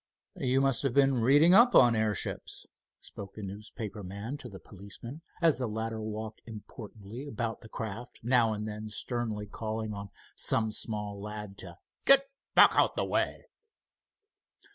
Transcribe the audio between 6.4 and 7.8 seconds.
importantly about the